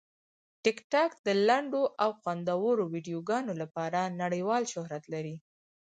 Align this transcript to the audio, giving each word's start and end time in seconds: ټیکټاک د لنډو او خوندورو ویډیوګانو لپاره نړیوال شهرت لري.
ټیکټاک 0.63 1.11
د 1.25 1.27
لنډو 1.47 1.83
او 2.03 2.09
خوندورو 2.19 2.83
ویډیوګانو 2.93 3.53
لپاره 3.61 3.99
نړیوال 4.23 4.63
شهرت 4.73 5.03
لري. 5.13 5.35